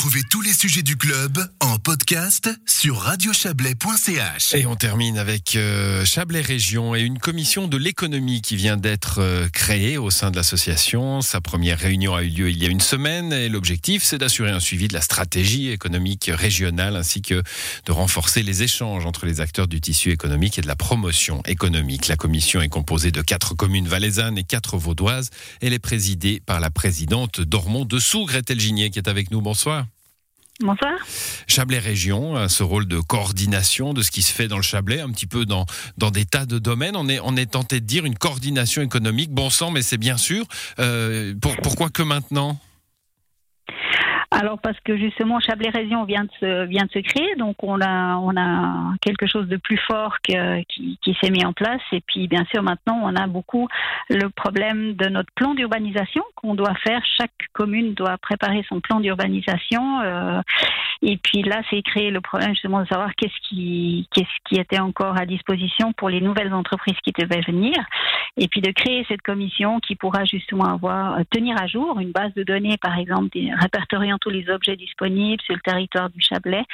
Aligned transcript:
Retrouvez 0.00 0.22
tous 0.30 0.40
les 0.40 0.54
sujets 0.54 0.80
du 0.80 0.96
club 0.96 1.46
en 1.60 1.76
podcast 1.76 2.48
sur 2.64 2.96
radiochablais.ch. 3.00 4.54
Et 4.54 4.64
on 4.64 4.74
termine 4.74 5.18
avec 5.18 5.56
euh, 5.56 6.06
Chablais 6.06 6.40
Région 6.40 6.94
et 6.94 7.02
une 7.02 7.18
commission 7.18 7.68
de 7.68 7.76
l'économie 7.76 8.40
qui 8.40 8.56
vient 8.56 8.78
d'être 8.78 9.18
euh, 9.18 9.50
créée 9.50 9.98
au 9.98 10.08
sein 10.08 10.30
de 10.30 10.36
l'association. 10.36 11.20
Sa 11.20 11.42
première 11.42 11.78
réunion 11.78 12.14
a 12.14 12.22
eu 12.22 12.30
lieu 12.30 12.48
il 12.48 12.56
y 12.62 12.64
a 12.64 12.70
une 12.70 12.80
semaine 12.80 13.34
et 13.34 13.50
l'objectif 13.50 14.02
c'est 14.02 14.16
d'assurer 14.16 14.50
un 14.50 14.58
suivi 14.58 14.88
de 14.88 14.94
la 14.94 15.02
stratégie 15.02 15.68
économique 15.68 16.30
régionale 16.32 16.96
ainsi 16.96 17.20
que 17.20 17.42
de 17.84 17.92
renforcer 17.92 18.42
les 18.42 18.62
échanges 18.62 19.04
entre 19.04 19.26
les 19.26 19.42
acteurs 19.42 19.68
du 19.68 19.82
tissu 19.82 20.12
économique 20.12 20.58
et 20.58 20.62
de 20.62 20.66
la 20.66 20.76
promotion 20.76 21.42
économique. 21.44 22.08
La 22.08 22.16
commission 22.16 22.62
est 22.62 22.70
composée 22.70 23.12
de 23.12 23.20
quatre 23.20 23.54
communes 23.54 23.86
valaisannes 23.86 24.38
et 24.38 24.44
quatre 24.44 24.78
vaudoises. 24.78 25.28
Elle 25.60 25.74
est 25.74 25.78
présidée 25.78 26.40
par 26.46 26.58
la 26.58 26.70
présidente 26.70 27.42
d'Ormont 27.42 27.84
dessous, 27.84 28.24
Gretel 28.24 28.58
Gigné, 28.58 28.88
qui 28.88 28.98
est 28.98 29.06
avec 29.06 29.30
nous. 29.30 29.42
Bonsoir. 29.42 29.84
Chablais 31.46 31.78
Région 31.78 32.36
a 32.36 32.48
ce 32.48 32.62
rôle 32.62 32.86
de 32.86 33.00
coordination 33.00 33.94
de 33.94 34.02
ce 34.02 34.10
qui 34.10 34.22
se 34.22 34.32
fait 34.32 34.48
dans 34.48 34.56
le 34.56 34.62
Chablais, 34.62 35.00
un 35.00 35.10
petit 35.10 35.26
peu 35.26 35.46
dans, 35.46 35.66
dans 35.98 36.10
des 36.10 36.24
tas 36.24 36.46
de 36.46 36.58
domaines. 36.58 36.96
On 36.96 37.08
est, 37.08 37.20
on 37.22 37.36
est 37.36 37.50
tenté 37.50 37.80
de 37.80 37.86
dire 37.86 38.04
une 38.04 38.16
coordination 38.16 38.82
économique, 38.82 39.30
bon 39.30 39.50
sang, 39.50 39.70
mais 39.70 39.82
c'est 39.82 39.98
bien 39.98 40.16
sûr. 40.16 40.44
Euh, 40.78 41.34
pour, 41.40 41.56
pourquoi 41.56 41.90
que 41.90 42.02
maintenant? 42.02 42.60
Alors 44.32 44.60
parce 44.60 44.78
que 44.80 44.96
justement 44.96 45.40
Chablais 45.40 45.70
Région 45.70 46.04
vient 46.04 46.22
de 46.22 46.30
se 46.38 46.64
vient 46.66 46.84
de 46.84 46.90
se 46.92 47.00
créer, 47.00 47.34
donc 47.36 47.56
on 47.64 47.80
a 47.80 48.16
on 48.16 48.36
a 48.36 48.94
quelque 49.00 49.26
chose 49.26 49.48
de 49.48 49.56
plus 49.56 49.76
fort 49.76 50.18
qui, 50.22 50.36
qui 51.02 51.16
s'est 51.20 51.30
mis 51.30 51.44
en 51.44 51.52
place. 51.52 51.82
Et 51.90 52.00
puis 52.00 52.28
bien 52.28 52.44
sûr 52.52 52.62
maintenant 52.62 53.00
on 53.02 53.16
a 53.16 53.26
beaucoup 53.26 53.66
le 54.08 54.28
problème 54.28 54.94
de 54.94 55.08
notre 55.08 55.32
plan 55.34 55.54
d'urbanisation 55.54 56.22
qu'on 56.36 56.54
doit 56.54 56.74
faire. 56.76 57.02
Chaque 57.18 57.32
commune 57.52 57.94
doit 57.94 58.18
préparer 58.18 58.64
son 58.68 58.80
plan 58.80 59.00
d'urbanisation. 59.00 60.00
Euh, 60.02 60.40
et 61.02 61.16
puis 61.16 61.42
là 61.42 61.62
c'est 61.68 61.82
créé 61.82 62.12
le 62.12 62.20
problème 62.20 62.50
justement 62.50 62.82
de 62.82 62.86
savoir 62.86 63.14
qu'est-ce 63.16 63.48
qui 63.48 64.08
qu'est-ce 64.12 64.48
qui 64.48 64.60
était 64.60 64.80
encore 64.80 65.18
à 65.18 65.26
disposition 65.26 65.92
pour 65.92 66.08
les 66.08 66.20
nouvelles 66.20 66.54
entreprises 66.54 66.98
qui 67.02 67.12
devaient 67.18 67.42
venir. 67.42 67.74
Et 68.36 68.48
puis 68.48 68.60
de 68.60 68.70
créer 68.70 69.04
cette 69.08 69.22
commission 69.22 69.80
qui 69.80 69.96
pourra 69.96 70.24
justement 70.24 70.64
avoir 70.64 71.18
tenir 71.30 71.60
à 71.60 71.66
jour 71.66 71.98
une 72.00 72.12
base 72.12 72.32
de 72.34 72.42
données 72.42 72.78
par 72.78 72.98
exemple 72.98 73.38
répertoriant 73.60 74.18
tous 74.20 74.30
les 74.30 74.48
objets 74.48 74.76
disponibles 74.76 75.42
sur 75.42 75.54
le 75.54 75.60
territoire 75.60 76.10
du 76.10 76.20
Chablais, 76.20 76.64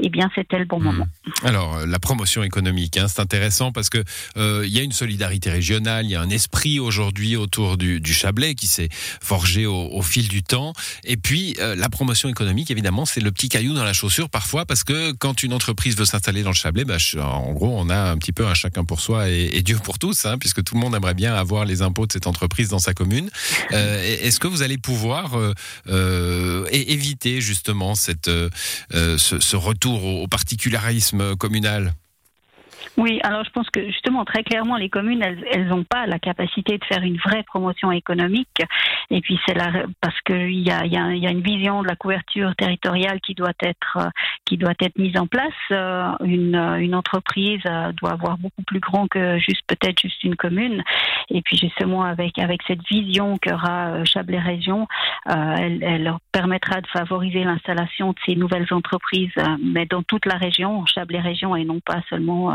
eh 0.00 0.08
bien, 0.10 0.30
c'était 0.34 0.58
le 0.58 0.64
bon 0.64 0.80
moment. 0.80 1.06
Hmm. 1.26 1.46
Alors, 1.46 1.76
euh, 1.76 1.86
la 1.86 1.98
promotion 1.98 2.42
économique, 2.42 2.96
hein, 2.96 3.06
c'est 3.08 3.20
intéressant 3.20 3.72
parce 3.72 3.90
que 3.90 3.98
euh, 4.36 4.64
il 4.64 4.72
y 4.72 4.78
a 4.78 4.82
une 4.82 4.92
solidarité 4.92 5.50
régionale, 5.50 6.04
il 6.04 6.10
y 6.10 6.14
a 6.14 6.20
un 6.20 6.30
esprit 6.30 6.78
aujourd'hui 6.78 7.36
autour 7.36 7.76
du, 7.76 8.00
Chablais 8.08 8.54
qui 8.54 8.66
s'est 8.66 8.88
forgé 8.90 9.66
au, 9.66 10.02
fil 10.02 10.28
du 10.28 10.42
temps. 10.42 10.72
Et 11.04 11.16
puis, 11.16 11.54
euh, 11.60 11.76
la 11.76 11.88
promotion 11.88 12.28
économique, 12.28 12.70
évidemment, 12.70 13.04
c'est 13.04 13.20
le 13.20 13.30
petit 13.30 13.48
caillou 13.48 13.74
dans 13.74 13.84
la 13.84 13.92
chaussure 13.92 14.30
parfois 14.30 14.64
parce 14.64 14.82
que 14.82 15.12
quand 15.12 15.42
une 15.42 15.52
entreprise 15.52 15.96
veut 15.96 16.04
s'installer 16.04 16.42
dans 16.42 16.50
le 16.50 16.54
Chablais, 16.54 16.84
bah, 16.84 16.96
en 17.20 17.52
gros, 17.52 17.74
on 17.76 17.90
a 17.90 18.10
un 18.10 18.16
petit 18.18 18.32
peu 18.32 18.46
un 18.46 18.54
chacun 18.54 18.84
pour 18.84 19.00
soi 19.00 19.28
et, 19.28 19.62
Dieu 19.62 19.76
pour 19.82 19.98
tous, 19.98 20.24
hein, 20.24 20.38
puisque 20.38 20.64
tout 20.64 20.74
le 20.74 20.80
monde 20.80 20.94
aimerait 20.98 21.14
bien 21.14 21.34
avoir 21.34 21.64
les 21.64 21.82
impôts 21.82 22.06
de 22.06 22.12
cette 22.12 22.26
entreprise 22.26 22.68
dans 22.68 22.78
sa 22.78 22.94
commune. 22.94 23.30
Est-ce 23.70 24.38
que 24.38 24.46
vous 24.46 24.62
allez 24.62 24.78
pouvoir 24.78 25.36
et 25.88 26.92
éviter 26.92 27.40
justement 27.40 27.94
euh, 28.28 28.50
euh, 28.94 29.18
ce, 29.18 29.56
retour 29.56 30.04
au 30.04 30.28
particularisme 30.28 31.36
communal? 31.36 31.94
Oui, 32.98 33.20
alors 33.22 33.44
je 33.44 33.50
pense 33.50 33.70
que 33.70 33.86
justement, 33.86 34.24
très 34.24 34.42
clairement, 34.42 34.76
les 34.76 34.88
communes, 34.88 35.22
elles 35.22 35.68
n'ont 35.68 35.84
pas 35.84 36.06
la 36.06 36.18
capacité 36.18 36.78
de 36.78 36.84
faire 36.84 37.04
une 37.04 37.16
vraie 37.18 37.44
promotion 37.44 37.92
économique. 37.92 38.60
Et 39.10 39.20
puis 39.20 39.38
c'est 39.46 39.54
là 39.54 39.84
parce 40.00 40.20
qu'il 40.22 40.58
y 40.58 40.70
a, 40.72 40.84
y, 40.84 40.96
a, 40.96 41.14
y 41.14 41.26
a 41.26 41.30
une 41.30 41.40
vision 41.40 41.82
de 41.82 41.86
la 41.86 41.94
couverture 41.94 42.56
territoriale 42.56 43.20
qui 43.20 43.34
doit 43.34 43.52
être 43.62 44.10
qui 44.44 44.56
doit 44.56 44.74
être 44.80 44.98
mise 44.98 45.16
en 45.16 45.28
place. 45.28 45.52
Euh, 45.70 46.10
une, 46.24 46.56
une 46.56 46.94
entreprise 46.96 47.60
euh, 47.66 47.92
doit 47.92 48.12
avoir 48.12 48.36
beaucoup 48.36 48.62
plus 48.62 48.80
grand 48.80 49.06
que 49.06 49.38
juste 49.38 49.62
peut-être 49.68 50.00
juste 50.00 50.24
une 50.24 50.34
commune. 50.34 50.82
Et 51.30 51.40
puis 51.40 51.56
justement 51.56 52.02
avec 52.02 52.36
avec 52.40 52.62
cette 52.66 52.82
vision 52.88 53.38
qu'aura 53.38 53.90
euh, 53.90 54.04
Chablais 54.04 54.40
Région, 54.40 54.88
elle, 55.26 55.84
elle, 55.84 56.12
permettra 56.32 56.80
de 56.80 56.86
favoriser 56.88 57.44
l'installation 57.44 58.10
de 58.10 58.18
ces 58.26 58.34
nouvelles 58.34 58.66
entreprises, 58.72 59.32
mais 59.62 59.86
dans 59.86 60.02
toute 60.02 60.24
la 60.26 60.36
région, 60.36 60.84
Chablais 60.86 61.20
Région, 61.20 61.54
et 61.54 61.64
non 61.64 61.80
pas 61.80 62.00
seulement 62.08 62.50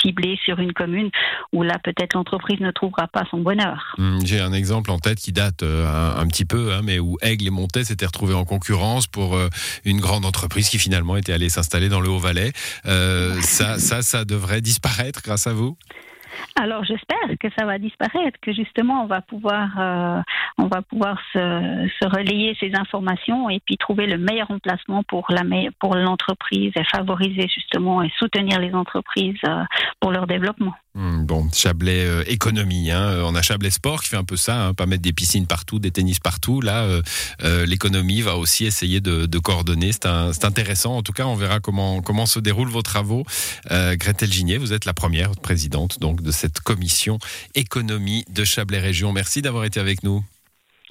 ciblé 0.00 0.38
sur 0.44 0.58
une 0.58 0.72
commune 0.72 1.10
où 1.52 1.62
là 1.62 1.78
peut-être 1.82 2.14
l'entreprise 2.14 2.60
ne 2.60 2.70
trouvera 2.70 3.08
pas 3.08 3.24
son 3.30 3.38
bonheur. 3.38 3.94
Hmm, 3.98 4.18
j'ai 4.24 4.40
un 4.40 4.52
exemple 4.52 4.90
en 4.90 4.98
tête 4.98 5.18
qui 5.18 5.32
date 5.32 5.62
euh, 5.62 5.86
un, 6.16 6.26
petit 6.26 6.44
peu, 6.44 6.72
hein, 6.72 6.80
mais 6.84 6.98
où 6.98 7.16
Aigle 7.22 7.46
et 7.46 7.50
Montet 7.50 7.84
s'étaient 7.84 8.06
retrouvés 8.06 8.34
en 8.34 8.44
concurrence 8.44 9.06
pour 9.06 9.36
euh, 9.36 9.48
une 9.84 10.00
grande 10.00 10.24
entreprise 10.24 10.68
qui 10.68 10.78
finalement 10.78 11.16
était 11.16 11.32
allée 11.32 11.48
s'installer 11.48 11.88
dans 11.88 12.00
le 12.00 12.08
Haut-Valais. 12.08 12.52
ça, 12.84 13.78
ça, 13.78 14.02
ça 14.02 14.24
devrait 14.24 14.60
disparaître 14.60 15.22
grâce 15.22 15.46
à 15.46 15.52
vous? 15.52 15.76
Alors 16.58 16.84
j'espère 16.84 17.16
que 17.40 17.48
ça 17.58 17.66
va 17.66 17.78
disparaître, 17.78 18.38
que 18.40 18.52
justement 18.52 19.02
on 19.02 19.06
va 19.06 19.20
pouvoir, 19.20 19.68
euh, 19.78 20.22
on 20.58 20.68
va 20.68 20.82
pouvoir 20.82 21.18
se, 21.32 22.06
relayer 22.06 22.56
ces 22.58 22.72
informations 22.74 23.50
et 23.50 23.60
puis 23.64 23.76
trouver 23.76 24.06
le 24.06 24.18
meilleur 24.18 24.50
emplacement 24.50 25.02
pour 25.02 25.26
l'entreprise 25.94 26.72
et 26.76 26.84
favoriser 26.84 27.46
justement 27.52 28.02
et 28.02 28.10
soutenir 28.18 28.58
les 28.58 28.72
entreprises 28.72 29.36
euh, 29.46 29.62
pour 30.00 30.12
leur 30.12 30.26
développement. 30.26 30.72
Hmm, 30.94 31.26
bon, 31.26 31.48
Chablais 31.52 32.06
euh, 32.06 32.22
économie, 32.26 32.90
hein. 32.90 33.18
on 33.24 33.34
a 33.34 33.42
Chablais 33.42 33.70
sport 33.70 34.02
qui 34.02 34.08
fait 34.08 34.16
un 34.16 34.24
peu 34.24 34.36
ça, 34.36 34.68
hein. 34.68 34.74
pas 34.74 34.86
mettre 34.86 35.02
des 35.02 35.12
piscines 35.12 35.46
partout, 35.46 35.78
des 35.78 35.90
tennis 35.90 36.20
partout. 36.20 36.62
Là, 36.62 36.86
l'économie 37.66 38.22
va 38.22 38.36
aussi 38.36 38.64
essayer 38.64 39.00
de, 39.00 39.38
coordonner. 39.38 39.92
C'est 39.92 40.44
intéressant. 40.44 40.96
En 40.96 41.02
tout 41.02 41.12
cas, 41.12 41.26
on 41.26 41.34
verra 41.34 41.60
comment 41.60 42.00
comment 42.00 42.26
se 42.26 42.40
déroulent 42.40 42.70
vos 42.70 42.82
travaux. 42.82 43.24
Gretel 43.70 44.32
Ginier, 44.32 44.58
vous 44.58 44.72
êtes 44.72 44.86
la 44.86 44.94
première 44.94 45.32
présidente 45.32 46.00
donc 46.00 46.22
de 46.22 46.30
cette 46.30 46.60
commission 46.60 47.18
économie 47.54 48.24
de 48.30 48.44
Chablais 48.44 48.80
Région. 48.80 49.12
Merci 49.12 49.42
d'avoir 49.42 49.64
été 49.64 49.80
avec 49.80 50.02
nous. 50.02 50.24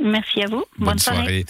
Merci 0.03 0.43
à 0.43 0.47
vous. 0.47 0.65
Bonne, 0.77 0.99
soirée. 0.99 1.45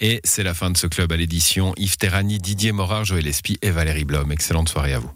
Et 0.00 0.20
c'est 0.24 0.42
la 0.42 0.54
fin 0.54 0.70
de 0.70 0.76
ce 0.76 0.86
club 0.86 1.12
à 1.12 1.16
l'édition. 1.16 1.74
Yves 1.76 1.96
Terrani, 1.96 2.38
Didier 2.38 2.72
Morard, 2.72 3.04
Joël 3.04 3.26
Espy 3.26 3.58
et 3.62 3.70
Valérie 3.70 4.04
Blom. 4.04 4.32
Excellente 4.32 4.68
soirée 4.68 4.94
à 4.94 4.98
vous. 4.98 5.10